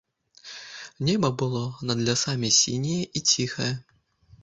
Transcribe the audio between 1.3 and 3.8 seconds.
было над лясамі сіняе і ціхае.